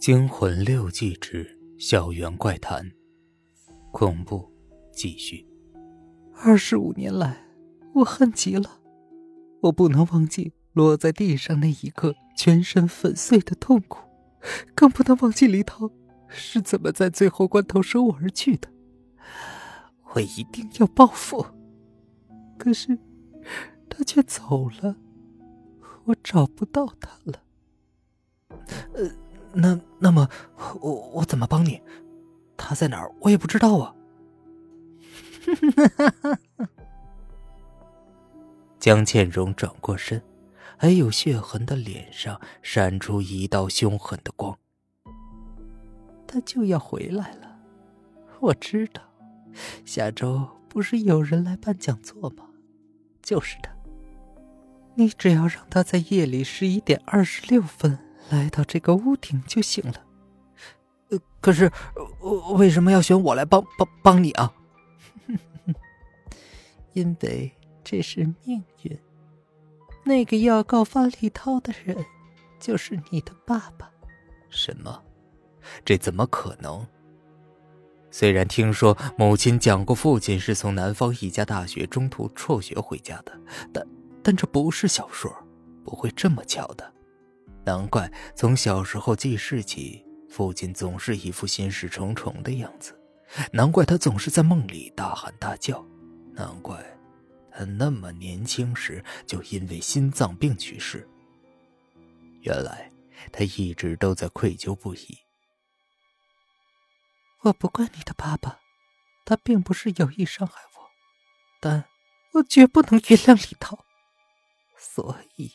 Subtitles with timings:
[0.00, 1.46] 惊魂六记之
[1.78, 2.90] 校园怪谈，
[3.92, 4.50] 恐怖
[4.90, 5.46] 继续。
[6.32, 7.44] 二十五年来，
[7.92, 8.80] 我恨极了，
[9.60, 14.08] 我不能忘记落在地上那一刻全身粉碎的痛苦，
[14.74, 15.90] 更不能忘记李涛
[16.28, 18.70] 是怎么在最后关头舍我而去的。
[20.14, 21.44] 我一定要报复。
[22.56, 22.98] 可是，
[23.90, 24.96] 他却走了，
[26.04, 27.42] 我找不到他了。
[28.94, 29.10] 呃。
[29.52, 30.28] 那那么，
[30.80, 31.80] 我我怎么帮你？
[32.56, 33.10] 他在哪儿？
[33.20, 33.94] 我也不知道啊。
[38.78, 40.22] 江倩蓉转过身，
[40.76, 44.56] 还有血痕的脸上闪出一道凶狠的光。
[46.26, 47.58] 他就要回来了，
[48.40, 49.02] 我知道。
[49.84, 52.46] 下周不是有人来办讲座吗？
[53.22, 53.72] 就是他。
[54.94, 57.98] 你只要让他在夜里十一点二十六分。
[58.28, 60.04] 来到这个屋顶就行了。
[61.40, 61.72] 可是，
[62.52, 64.52] 为什么要选我来帮帮帮你啊？
[66.92, 67.50] 因为
[67.82, 68.98] 这是命运。
[70.04, 71.96] 那个要告发李涛的人，
[72.58, 73.90] 就是你的爸爸。
[74.50, 75.02] 什么？
[75.84, 76.86] 这怎么可能？
[78.10, 83.32] 虽然听说母亲讲过，父亲是从南方一家大学中途辍学回家的，
[83.72, 83.86] 但
[84.22, 85.32] 但这不是小说，
[85.84, 86.92] 不会这么巧的。
[87.64, 92.98] 难怪从小时候记事起，父亲总是一副心事重重的样子。
[93.52, 95.84] 难怪他总是在梦里大喊大叫。
[96.32, 96.82] 难怪
[97.52, 101.06] 他那么年轻时就因为心脏病去世。
[102.40, 102.90] 原来
[103.30, 105.18] 他一直都在愧疚不已。
[107.42, 108.58] 我不怪你的爸爸，
[109.24, 110.90] 他并不是有意伤害我，
[111.60, 111.84] 但
[112.32, 113.84] 我绝不能原谅李涛。
[114.78, 115.52] 所以，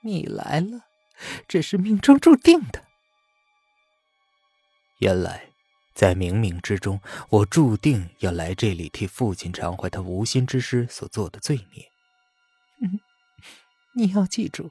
[0.00, 0.86] 你来了。
[1.48, 2.84] 这是命中注定的。
[4.98, 5.50] 原来，
[5.94, 11.90] 在冥冥之中，我注定要来这里替父亲偿还他无心之失所做的罪孽。
[12.80, 13.00] 嗯，
[13.94, 14.70] 你要记住，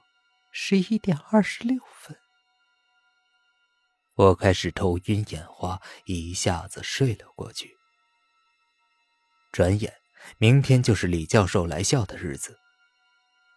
[0.51, 2.17] 十一点二十六分。
[4.15, 7.75] 我开始头晕眼花，一下子睡了过去。
[9.51, 9.93] 转眼，
[10.37, 12.57] 明天就是李教授来校的日子。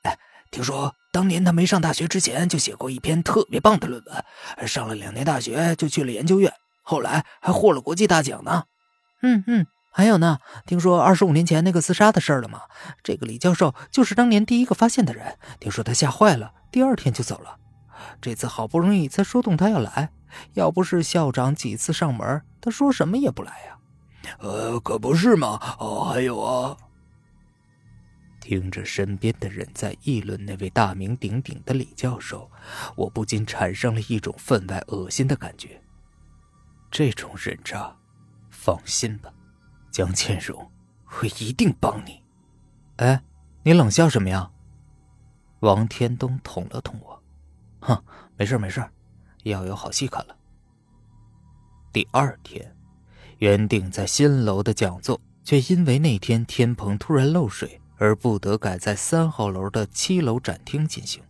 [0.03, 0.19] 哎，
[0.50, 0.94] 听说。
[1.19, 6.53] 当年他没上大学之前就写过一篇特别棒的论文，上了两年大学就去了研究院，
[6.84, 8.62] 后来还获了国际大奖呢。
[9.23, 12.61] 嗯嗯，还有呢，听说二十五年前那个自杀的事儿了吗？
[13.03, 15.37] 这个李教授就是当年第一个发现的人。
[15.59, 17.56] 听说他吓坏了，第二天就走了。
[18.23, 20.11] 这次好不容易才说动他要来，
[20.55, 23.77] 要不是校长几次上门，他说什么也不来呀。
[24.39, 25.59] 呃，可不是嘛。
[25.81, 26.77] 哦，还有啊。
[28.48, 32.50] 听着身边的人在议论那位大名鼎鼎的李教授，
[32.97, 35.78] 我不禁产生了一种分外恶心的感觉。
[36.91, 37.94] 这种人渣，
[38.48, 39.31] 放心吧，
[39.91, 40.66] 江倩蓉，
[41.20, 42.25] 我一定帮你。
[42.97, 43.22] 哎，
[43.64, 44.50] 你冷笑什么呀？
[45.60, 47.22] 王天东捅了捅我，
[47.81, 48.03] 哼，
[48.38, 48.82] 没事没事，
[49.42, 50.34] 要有好戏看了。
[51.92, 52.75] 第二天，
[53.41, 57.78] 原定在新楼的讲座，却因为那天天棚突然漏水。
[57.98, 61.22] 而不得改在三号楼的七楼展厅进行。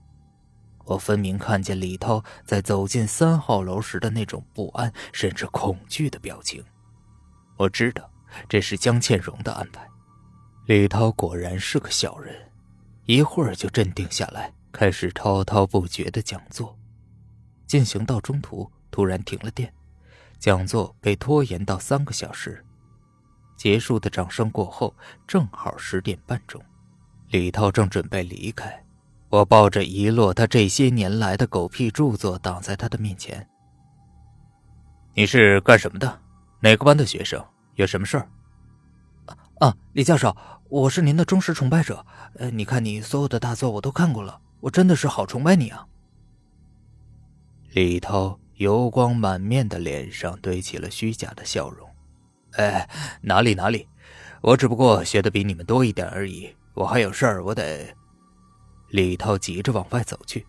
[0.84, 6.64] 我分明看见李涛在走进三号楼时的那种不安甚至恐惧的表情。
[7.56, 8.10] 我知道
[8.48, 9.86] 这是江倩蓉的安排。
[10.66, 12.34] 李涛果然是个小人，
[13.04, 16.78] 一会儿就镇定下来，开始滔滔不绝的讲座。
[17.66, 19.72] 进行到中途，突然停了电，
[20.38, 22.64] 讲座被拖延到三个小时。
[23.58, 24.94] 结束的掌声过后，
[25.26, 26.62] 正好十点半钟，
[27.30, 28.82] 李涛正准备离开，
[29.28, 33.46] 我抱着一摞他这些年来的狗屁著作挡在他的面前。
[35.14, 36.20] 你是干什么的？
[36.60, 37.44] 哪个班的学生？
[37.74, 38.28] 有什么事儿？
[39.58, 40.36] 啊，李教授，
[40.69, 42.06] 我是您的忠实崇拜者。
[42.36, 45.84] 呃，你看你所有的大作我都看过了，我真的是好崇拜你啊。
[47.72, 51.88] 李涛油光满面的脸上堆起了虚假的笑容。
[52.52, 52.88] 哎，
[53.22, 53.88] 哪里哪里，
[54.40, 56.54] 我只不过学的比你们多一点而已。
[56.74, 57.94] 我还有事儿，我得。
[58.88, 60.46] 李涛急着往外走去。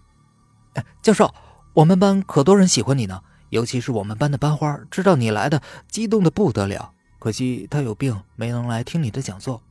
[0.75, 1.33] 哎，教授，
[1.73, 6.93] 我们班可多人喜欢你呢，尤其是我们班的班花，知道你来的，激动的不得了。
[7.19, 9.61] 可惜他有病，没能来听你的讲座。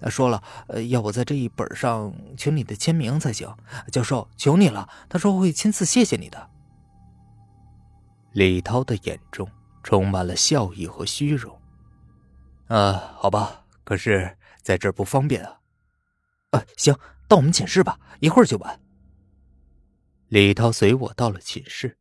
[0.00, 3.48] 他说了，呃，要我在这一本上请你的签名才行。
[3.90, 6.50] 教授，求你了，他说会亲自谢谢你的。
[8.32, 9.48] 李涛的眼中
[9.82, 11.58] 充满了笑意和虚荣。
[12.68, 15.60] 呃，好吧，可是在这儿不方便啊。
[16.50, 16.94] 呃，行，
[17.26, 18.80] 到我们寝室吧，一会儿就完。
[20.28, 21.98] 李涛随我到了寝室，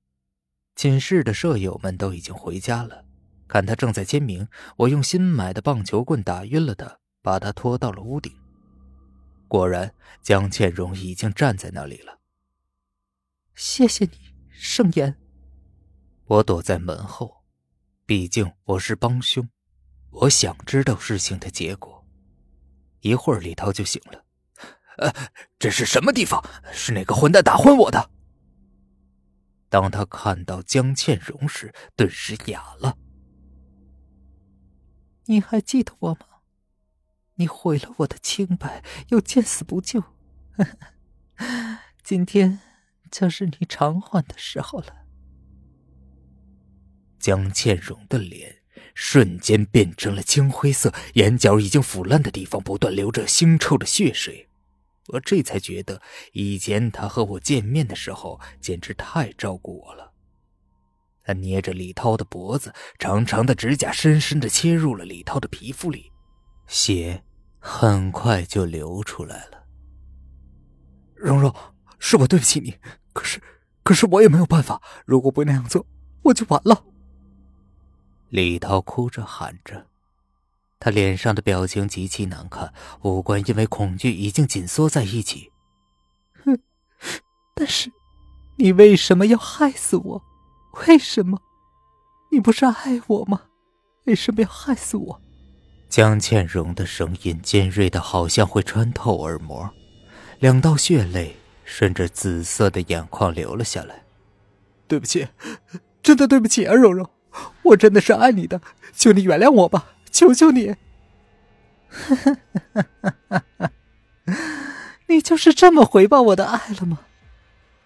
[0.76, 3.06] 寝室的舍友们都已经回家了。
[3.48, 8.34] 看他正在签名，我用新买的棒球棍打晕了他，把他拖到了屋顶。
[9.48, 12.20] 果然，江倩荣已经站在那里了。
[13.56, 14.12] 谢谢你，
[14.52, 15.18] 盛言。
[16.26, 17.46] 我躲在门后，
[18.06, 19.48] 毕竟我是帮凶，
[20.22, 22.06] 我想知道事情的结果。
[23.02, 24.26] 一会儿，李涛就醒了。
[24.98, 25.14] 呃，
[25.60, 26.44] 这是什么地方？
[26.72, 28.10] 是哪个混蛋打昏我的？
[29.70, 32.98] 当他看到江倩蓉时，顿时哑了。
[35.26, 36.26] 你还记得我吗？
[37.36, 40.02] 你毁了我的清白，又见死不救。
[42.02, 42.60] 今天
[43.12, 45.06] 就是你偿还的时候了。
[47.20, 48.57] 江倩蓉的脸
[49.00, 54.50] 瞬间变成了青灰色，眼角已经腐烂的地方不断流着腥臭的血水。
[55.10, 56.02] 我这才觉得，
[56.34, 60.12] 以前他和我见面的时候，简直太照顾我了。
[61.24, 66.12] 他捏着李涛的脖子，长长的指甲深深的切入了李涛的皮肤里，
[66.66, 67.24] 血
[67.60, 69.64] 很快就流出来了。
[71.16, 71.54] 蓉蓉，
[72.00, 72.74] 是我对不起你，
[73.14, 73.40] 可是，
[73.84, 74.82] 可是我也没有办法。
[75.06, 75.86] 如果不那样做，
[76.24, 76.84] 我就完了。
[78.30, 79.86] 李涛哭着喊着，
[80.80, 85.52] 他脸上的表情极其难看，五官因为恐惧已经紧缩在一起。
[86.44, 86.60] 哼，
[87.56, 87.92] 但是，
[88.58, 90.24] 你为什么要害死我？
[90.88, 91.42] 为什么？
[92.32, 93.44] 你不是爱我吗？
[94.06, 95.22] 为什么要害死我？
[95.90, 99.70] 江倩蓉的声音尖锐的，好像会穿透耳膜，
[100.40, 104.04] 两道血泪顺着紫色的眼眶流了下来。
[104.88, 105.28] 对不起，
[106.04, 107.10] 真的对不起啊，柔柔，
[107.64, 108.62] 我真的是爱你的，
[108.94, 110.76] 求你原谅我吧，求求你！
[115.08, 117.00] 你就是这么回报我的爱了吗？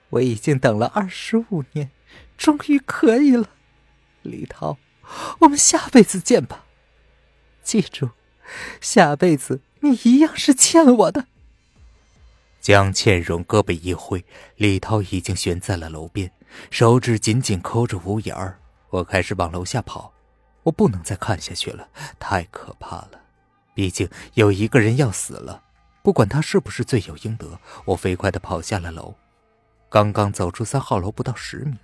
[0.09, 1.91] 我已经等了二十五年。
[2.37, 3.49] 终于可以了，
[4.23, 4.77] 李涛，
[5.41, 6.65] 我们下辈子见吧。
[7.61, 8.09] 记住，
[8.81, 11.27] 下辈子你一样是欠我的。
[12.59, 14.25] 江倩蓉胳膊一挥，
[14.55, 16.31] 李涛已经悬在了楼边，
[16.71, 18.59] 手指紧紧抠着屋檐儿。
[18.91, 20.13] 我开始往楼下跑，
[20.63, 21.87] 我不能再看下去了，
[22.19, 23.19] 太可怕了。
[23.73, 25.63] 毕竟有一个人要死了，
[26.03, 27.57] 不管他是不是罪有应得。
[27.85, 29.15] 我飞快的跑下了楼，
[29.89, 31.77] 刚刚走出三号楼不到十米。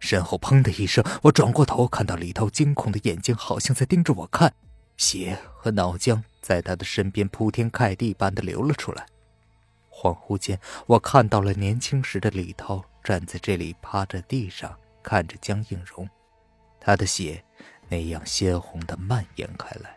[0.00, 4.52] 身后砰的一声，我转过头，看到李涛惊恐的眼睛，好像在盯着我看，
[4.96, 9.06] 血和脑浆在他的身边铺天盖地般的流了出来。
[9.90, 16.06] 恍惚间，我看到了年轻时的李涛站在这里，趴在地上看着江映蓉，
[16.88, 17.44] 他的血
[17.90, 19.94] 那样鲜红的蔓延开来。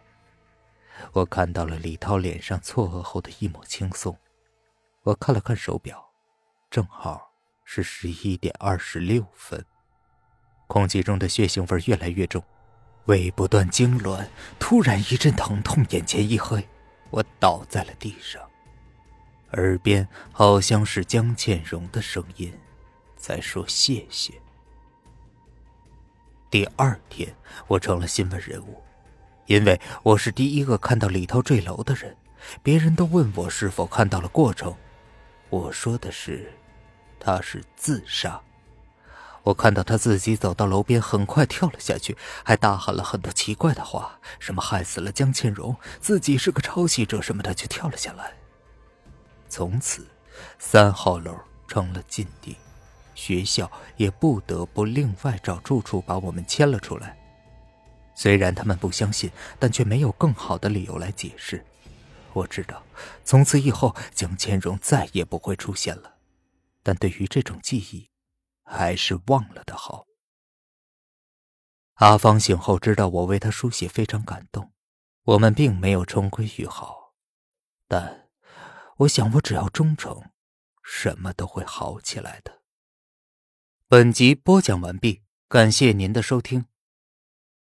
[1.13, 4.13] 我看到了李涛脸上错愕后的一抹轻松。
[5.03, 6.11] 我看了看手表，
[6.69, 7.31] 正好
[7.63, 9.65] 是十一点二十六分。
[10.67, 12.43] 空气中的血腥味越来越重，
[13.05, 14.27] 胃不断痉挛，
[14.59, 16.67] 突然一阵疼痛，眼前一黑，
[17.09, 18.41] 我倒在了地上，
[19.53, 22.53] 耳边好像是江倩蓉的声音，
[23.15, 24.40] 在说谢谢。
[26.51, 27.33] 第二天，
[27.65, 28.83] 我成了新闻人物，
[29.45, 32.13] 因为我是第一个看到李涛坠楼的人，
[32.61, 34.75] 别人都问我是否看到了过程，
[35.49, 36.51] 我说的是，
[37.17, 38.41] 他是自杀。
[39.43, 48.33] 我看到他自己走到楼边，很快跳了下去，还大喊了很多奇怪的话，什么害死了江倩蓉，自己是个抄袭者什么的，就跳了下来。
[49.47, 50.05] 从此，
[50.59, 51.33] 三号楼
[51.65, 52.57] 成了禁地，
[53.21, 57.15] 学校也不得不另外找住处把我们迁了出来。
[58.15, 61.63] 虽然他们不相信，但却没有更好的理由来解释。
[62.33, 62.81] 我知道，
[63.23, 66.15] 从此以后江千荣再也不会出现了，
[66.81, 68.09] 但对于这种记忆。
[68.63, 70.05] 还是忘了的好。
[71.95, 74.71] 阿芳醒后知道我为他书写，非常感动。
[75.23, 77.13] 我们并没有重归于好，
[77.89, 78.29] 但
[78.95, 80.23] 我想，我只要忠诚，
[80.83, 82.60] 什么都会好起来的。
[83.91, 85.19] 本集播讲完毕，
[85.49, 86.63] 感谢您的收听。